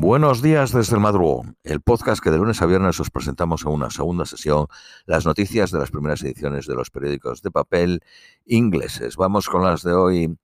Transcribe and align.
Buenos 0.00 0.42
días 0.42 0.70
desde 0.70 0.94
el 0.94 1.00
madrugón, 1.00 1.56
el 1.64 1.80
podcast 1.80 2.22
que 2.22 2.30
de 2.30 2.38
lunes 2.38 2.62
a 2.62 2.66
viernes 2.66 3.00
os 3.00 3.10
presentamos 3.10 3.62
en 3.62 3.72
una 3.72 3.90
segunda 3.90 4.26
sesión 4.26 4.68
las 5.06 5.26
noticias 5.26 5.72
de 5.72 5.80
las 5.80 5.90
primeras 5.90 6.22
ediciones 6.22 6.68
de 6.68 6.76
los 6.76 6.88
periódicos 6.88 7.42
de 7.42 7.50
papel 7.50 8.00
ingleses. 8.46 9.16
Vamos 9.16 9.48
con 9.48 9.64
las 9.64 9.82
de 9.82 9.94
hoy, 9.94 10.38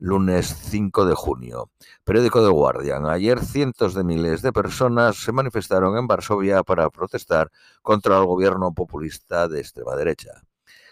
lunes 0.00 0.48
5 0.70 1.06
de 1.06 1.14
junio. 1.14 1.70
Periódico 2.02 2.44
The 2.44 2.50
Guardian. 2.50 3.06
Ayer 3.06 3.38
cientos 3.38 3.94
de 3.94 4.02
miles 4.02 4.42
de 4.42 4.52
personas 4.52 5.14
se 5.22 5.30
manifestaron 5.30 5.96
en 5.96 6.08
Varsovia 6.08 6.64
para 6.64 6.90
protestar 6.90 7.52
contra 7.82 8.18
el 8.18 8.26
gobierno 8.26 8.74
populista 8.74 9.46
de 9.46 9.60
extrema 9.60 9.94
derecha. 9.94 10.42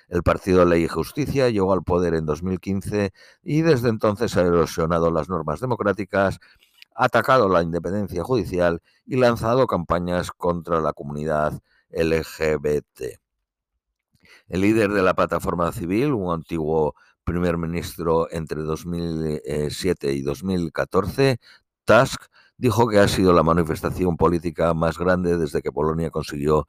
El 0.09 0.23
partido 0.23 0.65
Ley 0.65 0.85
y 0.85 0.89
Justicia 0.89 1.49
llegó 1.49 1.73
al 1.73 1.83
poder 1.83 2.15
en 2.15 2.27
2015 2.27 3.12
y 3.43 3.62
desde 3.62 3.89
entonces 3.89 4.37
ha 4.37 4.43
erosionado 4.43 5.11
las 5.11 5.29
normas 5.29 5.59
democráticas 5.59 6.39
atacado 6.95 7.49
la 7.49 7.63
independencia 7.63 8.23
judicial 8.23 8.81
y 9.07 9.17
lanzado 9.17 9.66
campañas 9.66 10.30
contra 10.30 10.80
la 10.80 10.93
comunidad 10.93 11.61
LGBT. 11.91 13.19
El 14.48 14.61
líder 14.61 14.93
de 14.93 15.02
la 15.02 15.15
plataforma 15.15 15.73
civil, 15.73 16.12
un 16.12 16.33
antiguo 16.33 16.95
primer 17.25 17.57
ministro 17.57 18.29
entre 18.30 18.62
2007 18.62 20.12
y 20.12 20.23
2014, 20.23 21.38
Tusk, 21.85 22.23
dijo 22.57 22.88
que 22.88 22.99
ha 22.99 23.09
sido 23.09 23.33
la 23.33 23.43
manifestación 23.43 24.16
política 24.16 24.74
más 24.74 24.99
grande 24.99 25.37
desde 25.37 25.63
que 25.63 25.73
Polonia 25.73 26.11
consiguió 26.11 26.66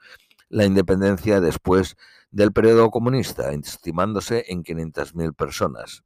la 0.50 0.66
independencia 0.66 1.42
después 1.42 1.96
del 2.32 2.52
periodo 2.52 2.90
comunista, 2.92 3.52
estimándose 3.52 4.46
en 4.48 4.64
500.000 4.64 5.36
personas. 5.36 6.04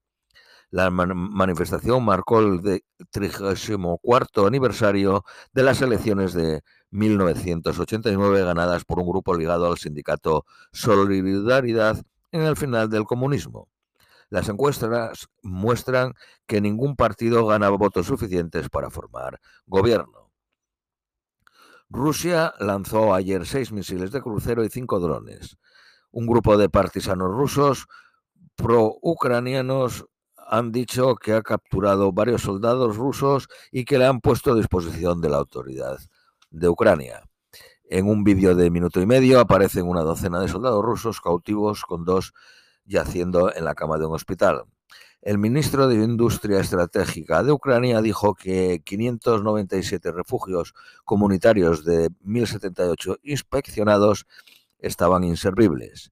La 0.72 0.92
manifestación 0.92 2.04
marcó 2.06 2.40
el 2.40 2.84
34 3.10 4.46
aniversario 4.46 5.24
de 5.52 5.64
las 5.64 5.82
elecciones 5.82 6.34
de 6.34 6.62
1989 6.92 8.44
ganadas 8.44 8.86
por 8.86 9.00
un 9.00 9.10
grupo 9.10 9.34
ligado 9.36 9.66
al 9.66 9.80
sindicato 9.80 10.46
Solidaridad 10.72 12.04
en 12.32 12.42
el 12.42 12.56
final 12.56 12.90
del 12.90 13.06
comunismo. 13.06 13.68
Las 14.30 14.48
encuestas 14.48 15.28
muestran 15.42 16.14
que 16.46 16.62
ningún 16.62 16.96
partido 16.96 17.48
gana 17.48 17.70
votos 17.70 18.06
suficientes 18.06 18.70
para 18.70 18.92
formar 18.92 19.40
gobierno. 19.66 20.30
Rusia 21.90 22.54
lanzó 22.60 23.16
ayer 23.16 23.48
seis 23.48 23.72
misiles 23.72 24.12
de 24.12 24.22
crucero 24.22 24.64
y 24.64 24.70
cinco 24.70 25.00
drones. 25.00 25.58
Un 26.12 26.28
grupo 26.28 26.58
de 26.58 26.70
partisanos 26.70 27.32
rusos 27.32 27.88
pro-ucranianos 28.56 30.06
han 30.50 30.72
dicho 30.72 31.16
que 31.16 31.34
ha 31.34 31.44
capturado 31.44 32.12
varios 32.12 32.42
soldados 32.42 32.98
rusos 32.98 33.48
y 33.72 33.86
que 33.86 34.00
le 34.00 34.08
han 34.08 34.20
puesto 34.20 34.52
a 34.52 34.56
disposición 34.56 35.22
de 35.22 35.30
la 35.30 35.38
autoridad 35.38 36.00
de 36.50 36.68
Ucrania. 36.68 37.22
En 37.88 38.08
un 38.08 38.24
vídeo 38.24 38.56
de 38.56 38.72
minuto 38.72 39.00
y 39.00 39.06
medio 39.06 39.40
aparecen 39.40 39.88
una 39.88 40.02
docena 40.02 40.40
de 40.40 40.48
soldados 40.48 40.84
rusos 40.84 41.22
cautivos 41.22 41.84
con 41.84 42.04
dos 42.04 42.34
yaciendo 42.86 43.56
en 43.56 43.64
la 43.64 43.76
cama 43.76 44.00
de 44.00 44.08
un 44.08 44.16
hospital. 44.16 44.64
El 45.22 45.38
ministro 45.38 45.88
de 45.88 45.96
Industria 45.96 46.60
Estratégica 46.62 47.44
de 47.44 47.52
Ucrania 47.52 48.02
dijo 48.02 48.34
que 48.34 48.82
597 48.84 50.12
refugios 50.12 50.74
comunitarios 51.06 51.86
de 51.86 52.10
1.078 52.26 53.20
inspeccionados 53.22 54.26
estaban 54.80 55.24
inservibles. 55.24 56.12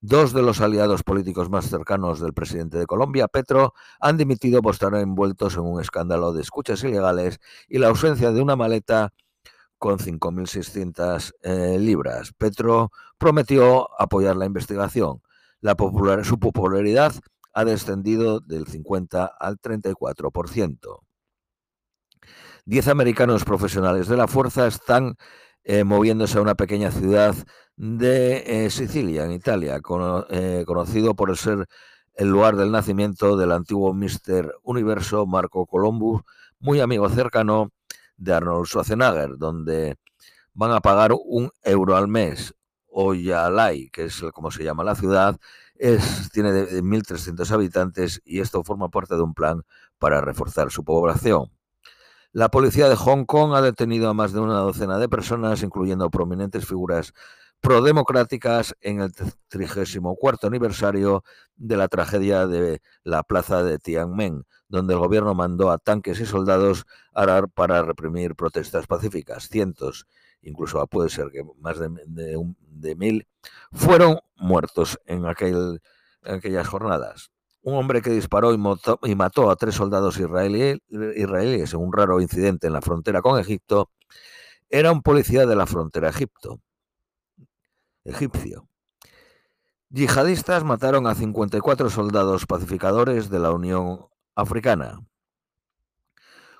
Dos 0.00 0.32
de 0.32 0.42
los 0.42 0.60
aliados 0.60 1.02
políticos 1.02 1.48
más 1.48 1.68
cercanos 1.70 2.20
del 2.20 2.34
presidente 2.34 2.78
de 2.78 2.86
Colombia, 2.86 3.28
Petro, 3.28 3.72
han 3.98 4.16
dimitido 4.16 4.60
por 4.60 4.74
estar 4.74 4.94
envueltos 4.94 5.54
en 5.54 5.60
un 5.60 5.80
escándalo 5.80 6.32
de 6.32 6.42
escuchas 6.42 6.84
ilegales 6.84 7.40
y 7.66 7.78
la 7.78 7.88
ausencia 7.88 8.30
de 8.30 8.42
una 8.42 8.56
maleta 8.56 9.12
con 9.78 9.98
5.600 9.98 11.32
eh, 11.42 11.78
libras. 11.78 12.32
Petro 12.36 12.92
prometió 13.18 13.88
apoyar 14.00 14.36
la 14.36 14.46
investigación. 14.46 15.22
La 15.60 15.74
su 16.24 16.38
popularidad 16.38 17.14
ha 17.54 17.64
descendido 17.64 18.40
del 18.40 18.66
50 18.66 19.24
al 19.24 19.58
34%. 19.58 21.00
Diez 22.66 22.88
americanos 22.88 23.44
profesionales 23.44 24.08
de 24.08 24.16
la 24.16 24.28
fuerza 24.28 24.66
están 24.66 25.16
eh, 25.68 25.82
moviéndose 25.82 26.38
a 26.38 26.42
una 26.42 26.54
pequeña 26.54 26.92
ciudad 26.92 27.34
de 27.76 28.66
eh, 28.66 28.70
Sicilia, 28.70 29.24
en 29.24 29.32
Italia, 29.32 29.80
eh, 30.30 30.64
conocido 30.64 31.16
por 31.16 31.36
ser 31.36 31.66
el 32.14 32.28
lugar 32.28 32.54
del 32.54 32.70
nacimiento 32.70 33.36
del 33.36 33.50
antiguo 33.50 33.92
Mister 33.92 34.54
Universo 34.62 35.26
Marco 35.26 35.66
Columbus, 35.66 36.22
muy 36.60 36.78
amigo 36.78 37.08
cercano 37.08 37.72
de 38.16 38.34
Arnold 38.34 38.66
Schwarzenegger, 38.66 39.38
donde 39.38 39.96
van 40.54 40.70
a 40.70 40.80
pagar 40.80 41.12
un 41.12 41.50
euro 41.64 41.96
al 41.96 42.06
mes. 42.06 42.54
Oyalay, 42.88 43.90
que 43.90 44.04
es 44.04 44.22
como 44.32 44.52
se 44.52 44.62
llama 44.62 44.84
la 44.84 44.94
ciudad, 44.94 45.36
es, 45.74 46.30
tiene 46.32 46.50
1.300 46.50 47.50
habitantes 47.50 48.22
y 48.24 48.38
esto 48.38 48.62
forma 48.62 48.88
parte 48.88 49.16
de 49.16 49.22
un 49.22 49.34
plan 49.34 49.62
para 49.98 50.20
reforzar 50.20 50.70
su 50.70 50.84
población. 50.84 51.55
La 52.36 52.50
policía 52.50 52.90
de 52.90 52.96
Hong 52.96 53.24
Kong 53.24 53.54
ha 53.54 53.62
detenido 53.62 54.10
a 54.10 54.12
más 54.12 54.34
de 54.34 54.40
una 54.40 54.58
docena 54.58 54.98
de 54.98 55.08
personas, 55.08 55.62
incluyendo 55.62 56.10
prominentes 56.10 56.66
figuras 56.66 57.14
prodemocráticas 57.62 58.76
en 58.82 59.00
el 59.00 59.10
34 59.48 60.46
aniversario 60.46 61.24
de 61.56 61.78
la 61.78 61.88
tragedia 61.88 62.46
de 62.46 62.82
la 63.04 63.22
plaza 63.22 63.62
de 63.64 63.78
Tiananmen, 63.78 64.44
donde 64.68 64.92
el 64.92 65.00
gobierno 65.00 65.32
mandó 65.32 65.70
a 65.70 65.78
tanques 65.78 66.20
y 66.20 66.26
soldados 66.26 66.84
arar 67.14 67.48
para 67.48 67.80
reprimir 67.80 68.36
protestas 68.36 68.86
pacíficas. 68.86 69.48
Cientos, 69.48 70.06
incluso 70.42 70.86
puede 70.88 71.08
ser 71.08 71.30
que 71.30 71.42
más 71.58 71.78
de, 71.78 72.96
mil, 72.96 73.26
fueron 73.72 74.18
muertos 74.36 75.00
en, 75.06 75.24
aquel, 75.24 75.80
en 76.22 76.34
aquellas 76.34 76.68
jornadas 76.68 77.30
un 77.66 77.74
hombre 77.74 78.00
que 78.00 78.10
disparó 78.10 78.54
y, 78.54 78.58
mató 79.16 79.50
a 79.50 79.56
tres 79.56 79.74
soldados 79.74 80.20
israelíes 80.20 80.78
en 81.74 81.80
un 81.80 81.92
raro 81.92 82.20
incidente 82.20 82.68
en 82.68 82.72
la 82.72 82.80
frontera 82.80 83.22
con 83.22 83.40
Egipto, 83.40 83.90
era 84.70 84.92
un 84.92 85.02
policía 85.02 85.46
de 85.46 85.56
la 85.56 85.66
frontera 85.66 86.08
Egipto, 86.08 86.60
egipcio. 88.04 88.68
Yihadistas 89.90 90.62
mataron 90.62 91.08
a 91.08 91.16
54 91.16 91.90
soldados 91.90 92.46
pacificadores 92.46 93.30
de 93.30 93.40
la 93.40 93.50
Unión 93.50 94.06
Africana. 94.36 95.00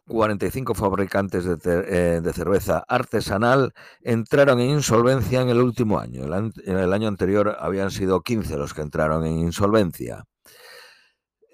45 0.08 0.74
fabricantes 0.74 1.44
de, 1.44 1.56
eh, 1.64 2.20
de, 2.20 2.32
cerveza 2.32 2.84
artesanal 2.88 3.72
entraron 4.00 4.58
en 4.58 4.70
insolvencia 4.70 5.40
en 5.40 5.50
el 5.50 5.60
último 5.60 6.00
año. 6.00 6.24
En 6.24 6.78
el 6.78 6.92
año 6.92 7.06
anterior 7.06 7.56
habían 7.60 7.92
sido 7.92 8.22
15 8.22 8.56
los 8.56 8.74
que 8.74 8.82
entraron 8.82 9.24
en 9.24 9.38
insolvencia. 9.38 10.24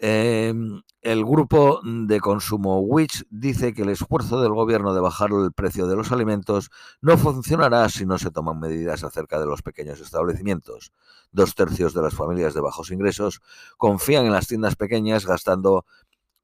Em, 0.05 0.83
el 1.01 1.25
grupo 1.25 1.81
de 1.85 2.19
consumo 2.19 2.81
Witch 2.81 3.25
dice 3.31 3.73
que 3.73 3.83
el 3.83 3.89
esfuerzo 3.89 4.41
del 4.41 4.53
gobierno 4.53 4.95
de 4.95 5.01
bajar 5.01 5.31
el 5.31 5.53
precio 5.53 5.87
de 5.87 5.95
los 5.95 6.11
alimentos 6.11 6.73
no 7.01 7.17
funcionará 7.17 7.89
si 7.89 8.05
no 8.05 8.19
se 8.19 8.33
toman 8.33 8.59
medidas 8.59 9.05
acerca 9.05 9.39
de 9.39 9.47
los 9.47 9.63
pequeños 9.63 10.01
establecimientos. 10.01 10.93
Dos 11.31 11.55
tercios 11.55 11.95
de 11.95 12.03
las 12.03 12.15
familias 12.15 12.53
de 12.53 12.61
bajos 12.61 12.91
ingresos 12.91 13.43
confían 13.77 14.27
en 14.27 14.33
las 14.33 14.49
tiendas 14.49 14.75
pequeñas 14.75 15.25
gastando 15.25 15.87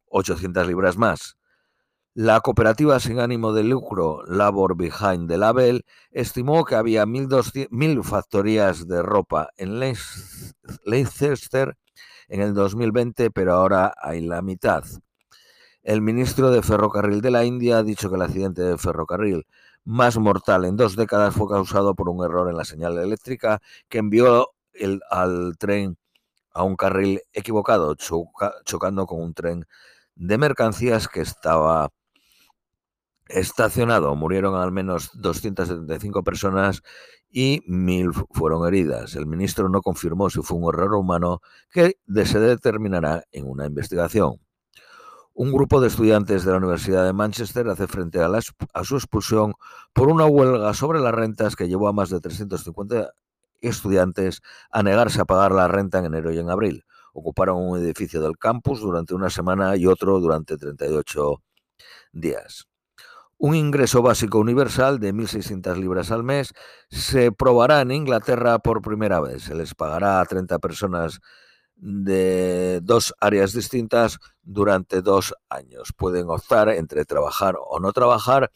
800 0.07 0.65
libras 0.69 0.97
más. 0.97 1.37
La 2.15 2.41
cooperativa 2.41 3.01
sin 3.01 3.19
ánimo 3.19 3.53
de 3.53 3.65
lucro 3.65 4.23
Labor 4.29 4.77
Behind 4.77 5.29
the 5.29 5.37
Label 5.37 5.85
estimó 6.13 6.65
que 6.65 6.77
había 6.77 7.07
1.000 7.07 8.05
factorías 8.05 8.87
de 8.87 9.03
ropa 9.03 9.49
en 9.57 9.81
Leicester 10.85 11.77
en 12.29 12.41
el 12.41 12.55
2020, 12.55 13.31
pero 13.31 13.55
ahora 13.55 13.95
hay 14.01 14.21
la 14.21 14.43
mitad. 14.43 14.85
El 15.83 16.03
ministro 16.03 16.51
de 16.51 16.63
Ferrocarril 16.63 17.21
de 17.21 17.31
la 17.31 17.45
India 17.45 17.79
ha 17.79 17.83
dicho 17.83 18.11
que 18.11 18.17
el 18.17 18.23
accidente 18.23 18.63
de 18.63 18.79
ferrocarril 18.79 19.47
más 19.85 20.19
mortal 20.19 20.67
en 20.67 20.77
dos 20.77 20.97
décadas 20.97 21.35
fue 21.35 21.49
causado 21.49 21.95
por 21.95 22.11
un 22.11 22.23
error 22.23 22.51
en 22.51 22.57
la 22.57 22.65
señal 22.65 22.99
eléctrica 22.99 23.61
que 23.89 23.99
envió 23.99 24.51
el, 24.75 25.01
al 25.11 25.57
tren 25.59 25.97
a 26.53 26.65
un 26.65 26.77
carril 26.77 27.23
equivocado, 27.33 27.97
chocando 28.65 29.07
con 29.07 29.21
un 29.23 29.33
tren 29.33 29.67
de 30.15 30.37
mercancías 30.37 31.09
que 31.09 31.21
estaba 31.21 31.89
estacionado. 33.29 34.15
Murieron 34.17 34.57
al 34.57 34.73
menos 34.73 35.11
275 35.15 36.23
personas 36.23 36.83
y 37.31 37.63
mil 37.67 38.13
fueron 38.31 38.67
heridas. 38.67 39.15
El 39.15 39.27
ministro 39.27 39.69
no 39.69 39.83
confirmó 39.83 40.31
si 40.31 40.41
fue 40.43 40.59
un 40.59 40.75
error 40.75 40.95
humano 40.95 41.41
que 41.71 41.97
se 42.25 42.41
determinará 42.41 43.25
en 43.33 43.49
una 43.49 43.67
investigación. 43.67 44.41
Un 45.35 45.53
grupo 45.53 45.81
de 45.81 45.89
estudiantes 45.89 46.45
de 46.45 46.51
la 46.51 46.59
Universidad 46.59 47.05
de 47.05 47.13
Manchester 47.13 47.69
hace 47.69 47.87
frente 47.87 48.21
a, 48.21 48.29
a 48.29 48.85
su 48.85 48.97
expulsión 48.97 49.55
por 49.93 50.09
una 50.09 50.27
huelga 50.27 50.75
sobre 50.75 51.01
las 51.01 51.15
rentas 51.15 51.55
que 51.55 51.69
llevó 51.69 51.89
a 51.89 51.93
más 51.93 52.11
de 52.11 52.21
350 52.21 53.13
estudiantes 53.61 54.41
a 54.71 54.83
negarse 54.83 55.21
a 55.21 55.25
pagar 55.25 55.53
la 55.53 55.69
renta 55.69 55.99
en 55.99 56.07
enero 56.07 56.33
y 56.33 56.39
en 56.39 56.51
abril. 56.51 56.85
Ocuparon 57.13 57.63
un 57.63 57.79
edificio 57.79 58.21
del 58.21 58.37
campus 58.37 58.81
durante 58.81 59.15
una 59.15 59.31
semana 59.31 59.77
y 59.77 59.87
otro 59.87 60.19
durante 60.21 60.57
38 60.57 61.43
días. 62.13 62.69
Un 63.41 63.55
ingreso 63.55 64.03
básico 64.03 64.39
universal 64.41 64.99
de 64.99 65.15
1.600 65.15 65.77
libras 65.77 66.11
al 66.11 66.25
mes 66.25 66.53
se 66.91 67.31
probará 67.31 67.81
en 67.83 67.93
Inglaterra 67.93 68.59
por 68.59 68.83
primera 68.83 69.21
vez. 69.21 69.45
Se 69.45 69.55
les 69.55 69.77
pagará 69.77 70.21
a 70.21 70.25
30 70.25 70.59
personas 70.59 71.21
de 71.77 72.81
dos 72.83 73.15
áreas 73.21 73.53
distintas 73.53 74.19
durante 74.43 75.03
dos 75.03 75.35
años. 75.49 75.93
Pueden 75.97 76.29
optar 76.31 76.69
entre 76.71 77.05
trabajar 77.05 77.55
o 77.65 77.79
no 77.79 77.93
trabajar 77.93 78.51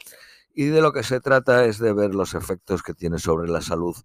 y 0.52 0.66
de 0.66 0.82
lo 0.82 0.92
que 0.92 1.04
se 1.04 1.20
trata 1.20 1.64
es 1.64 1.78
de 1.78 1.92
ver 1.92 2.12
los 2.12 2.34
efectos 2.34 2.82
que 2.82 2.92
tiene 2.92 3.20
sobre 3.20 3.48
la 3.48 3.60
salud 3.60 3.96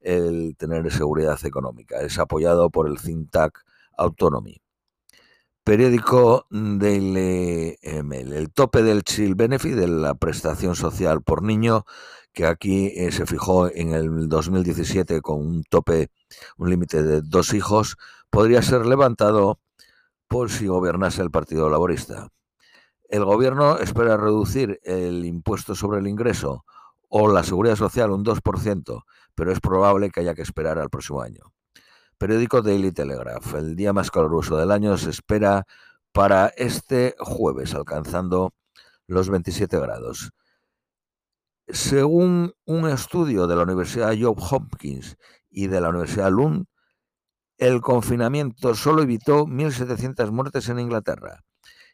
el 0.00 0.56
tener 0.56 0.90
seguridad 0.92 1.38
económica. 1.46 2.00
Es 2.00 2.18
apoyado 2.18 2.70
por 2.70 2.88
el 2.88 3.00
think 3.00 3.30
Autonomy. 3.96 4.63
Periódico 5.64 6.46
Daily 6.50 7.78
ML. 7.82 8.34
El 8.34 8.52
tope 8.52 8.82
del 8.82 9.02
Child 9.02 9.34
Benefit, 9.34 9.72
de 9.72 9.88
la 9.88 10.14
prestación 10.14 10.76
social 10.76 11.22
por 11.22 11.42
niño, 11.42 11.86
que 12.34 12.44
aquí 12.44 12.92
eh, 12.94 13.10
se 13.12 13.24
fijó 13.24 13.68
en 13.72 13.94
el 13.94 14.28
2017 14.28 15.22
con 15.22 15.40
un 15.40 15.64
tope, 15.64 16.10
un 16.58 16.68
límite 16.68 17.02
de 17.02 17.22
dos 17.22 17.54
hijos, 17.54 17.96
podría 18.28 18.60
ser 18.60 18.84
levantado 18.84 19.58
por 20.28 20.50
si 20.50 20.66
gobernase 20.66 21.22
el 21.22 21.30
Partido 21.30 21.70
Laborista. 21.70 22.28
El 23.08 23.24
gobierno 23.24 23.78
espera 23.78 24.18
reducir 24.18 24.80
el 24.82 25.24
impuesto 25.24 25.74
sobre 25.74 26.00
el 26.00 26.08
ingreso 26.08 26.66
o 27.08 27.32
la 27.32 27.42
seguridad 27.42 27.76
social 27.76 28.10
un 28.10 28.22
2%, 28.22 29.02
pero 29.34 29.50
es 29.50 29.60
probable 29.60 30.10
que 30.10 30.20
haya 30.20 30.34
que 30.34 30.42
esperar 30.42 30.78
al 30.78 30.90
próximo 30.90 31.22
año. 31.22 31.53
Periódico 32.18 32.62
Daily 32.62 32.92
Telegraph. 32.92 33.54
El 33.54 33.76
día 33.76 33.92
más 33.92 34.10
caluroso 34.10 34.56
del 34.56 34.70
año 34.70 34.96
se 34.96 35.10
espera 35.10 35.66
para 36.12 36.48
este 36.56 37.14
jueves, 37.18 37.74
alcanzando 37.74 38.54
los 39.06 39.28
27 39.28 39.78
grados. 39.78 40.30
Según 41.68 42.54
un 42.66 42.88
estudio 42.88 43.46
de 43.46 43.56
la 43.56 43.62
Universidad 43.62 44.14
Johns 44.18 44.52
Hopkins 44.52 45.16
y 45.50 45.66
de 45.66 45.80
la 45.80 45.88
Universidad 45.88 46.30
Lund, 46.30 46.66
el 47.58 47.80
confinamiento 47.80 48.74
solo 48.74 49.02
evitó 49.02 49.46
1.700 49.46 50.30
muertes 50.30 50.68
en 50.68 50.80
Inglaterra 50.80 51.44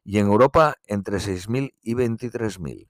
y 0.05 0.19
en 0.19 0.26
Europa 0.26 0.76
entre 0.87 1.19
6.000 1.19 1.75
y 1.82 1.94
23.000. 1.94 2.88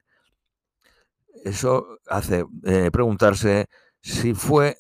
Eso 1.45 1.99
hace 2.07 2.45
eh, 2.65 2.91
preguntarse 2.93 3.67
si 4.01 4.35
fue 4.35 4.79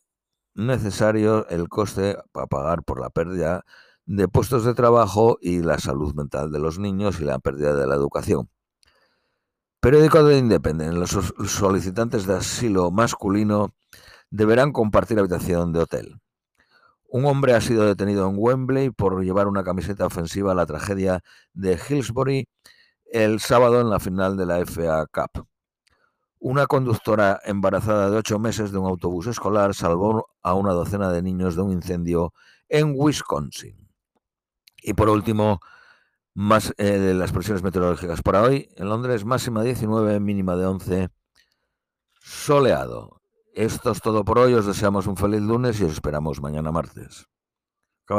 necesario 0.55 1.47
el 1.49 1.69
coste 1.69 2.17
para 2.32 2.47
pagar 2.47 2.82
por 2.82 3.00
la 3.00 3.11
pérdida 3.11 3.64
de 4.06 4.29
puestos 4.29 4.64
de 4.64 4.75
trabajo 4.75 5.38
y 5.41 5.61
la 5.62 5.79
salud 5.79 6.14
mental 6.14 6.50
de 6.50 6.58
los 6.58 6.79
niños 6.79 7.20
y 7.20 7.25
la 7.25 7.38
pérdida 7.38 7.75
de 7.75 7.87
la 7.87 7.94
educación. 7.94 8.49
Periódico 9.81 10.23
de 10.25 10.38
Independent. 10.38 10.94
Los 10.94 11.11
solicitantes 11.50 12.26
de 12.26 12.35
asilo 12.35 12.91
masculino 12.91 13.75
deberán 14.31 14.73
compartir 14.73 15.19
habitación 15.19 15.73
de 15.73 15.81
hotel. 15.81 16.20
Un 17.08 17.25
hombre 17.25 17.55
ha 17.55 17.61
sido 17.61 17.87
detenido 17.87 18.29
en 18.29 18.35
Wembley 18.37 18.91
por 18.91 19.25
llevar 19.25 19.49
una 19.49 19.64
camiseta 19.64 20.06
ofensiva 20.06 20.53
a 20.53 20.55
la 20.55 20.67
tragedia 20.67 21.23
de 21.55 21.79
Hillsbury 21.79 22.49
el 23.06 23.41
sábado 23.41 23.81
en 23.81 23.91
la 23.91 23.99
final 23.99 24.37
de 24.37 24.46
la 24.46 24.64
FA 24.64 25.06
Cup. 25.06 25.50
Una 26.42 26.66
conductora 26.66 27.38
embarazada 27.44 28.08
de 28.08 28.16
ocho 28.16 28.38
meses 28.38 28.72
de 28.72 28.78
un 28.78 28.87
autobús 28.87 29.26
escolar 29.26 29.75
salvó 29.75 30.31
a 30.42 30.54
una 30.54 30.72
docena 30.72 31.12
de 31.12 31.20
niños 31.20 31.54
de 31.54 31.60
un 31.60 31.72
incendio 31.72 32.32
en 32.70 32.94
Wisconsin. 32.96 33.90
Y 34.82 34.94
por 34.94 35.10
último, 35.10 35.60
más 36.32 36.72
eh, 36.78 36.98
de 36.98 37.12
las 37.12 37.32
presiones 37.32 37.62
meteorológicas 37.62 38.22
para 38.22 38.40
hoy. 38.40 38.70
En 38.76 38.88
Londres, 38.88 39.26
máxima 39.26 39.62
19, 39.62 40.19
mínima 40.20 40.56
de 40.56 40.64
11, 40.64 41.08
soleado. 42.22 43.20
Esto 43.52 43.90
es 43.90 44.00
todo 44.00 44.25
por 44.25 44.38
hoy. 44.38 44.54
Os 44.54 44.64
deseamos 44.64 45.06
un 45.06 45.19
feliz 45.19 45.43
lunes 45.43 45.78
y 45.78 45.84
os 45.84 45.93
esperamos 45.93 46.40
mañana 46.40 46.72
martes. 46.72 47.26